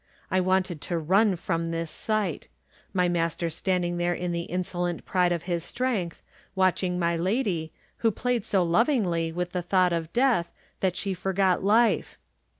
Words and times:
I 0.31 0.39
wanted 0.39 0.81
to 0.81 0.99
nm 0.99 1.37
from 1.37 1.69
this 1.69 1.91
sight: 1.91 2.47
my 2.91 3.07
master 3.07 3.51
standing 3.51 3.97
there 3.97 4.15
in 4.15 4.31
the 4.31 4.49
insolent 4.49 5.05
pride 5.05 5.31
of 5.31 5.43
his 5.43 5.63
strength, 5.63 6.23
watching 6.55 6.97
my 6.97 7.15
lady, 7.15 7.71
who 7.97 8.09
played 8.09 8.43
so 8.43 8.63
lovingly 8.63 9.31
with 9.31 9.51
the 9.51 9.61
thought 9.61 9.93
of 9.93 10.11
death 10.11 10.49
that 10.79 10.95
she 10.95 11.13
forgot 11.13 11.63
life. 11.63 12.17